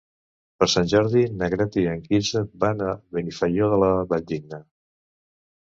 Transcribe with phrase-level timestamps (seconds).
[0.61, 4.63] Per Sant Jordi na Greta i en Quirze van a Benifairó de la Valldigna.